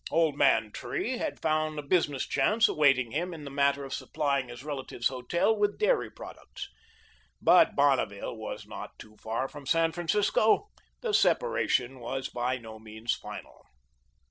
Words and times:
Old 0.09 0.35
man 0.35 0.71
Tree 0.71 1.19
had 1.19 1.39
found 1.43 1.77
a 1.77 1.83
business 1.83 2.25
chance 2.27 2.67
awaiting 2.67 3.11
him 3.11 3.35
in 3.35 3.43
the 3.43 3.51
matter 3.51 3.85
of 3.85 3.93
supplying 3.93 4.47
his 4.47 4.63
relative's 4.63 5.09
hotel 5.09 5.55
with 5.55 5.77
dairy 5.77 6.09
products. 6.09 6.69
But 7.39 7.75
Bonneville 7.75 8.35
was 8.35 8.65
not 8.65 8.97
too 8.97 9.15
far 9.17 9.47
from 9.47 9.67
San 9.67 9.91
Francisco; 9.91 10.69
the 11.01 11.13
separation 11.13 11.99
was 11.99 12.29
by 12.29 12.57
no 12.57 12.79
means 12.79 13.13
final. 13.13 13.63